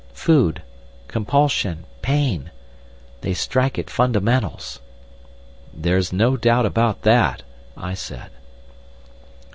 [0.15, 0.63] Food.
[1.07, 1.85] Compulsion.
[2.01, 2.49] Pain.
[3.21, 4.79] They strike at fundamentals."
[5.71, 7.43] "There's no doubt about that,"
[7.77, 8.31] I said.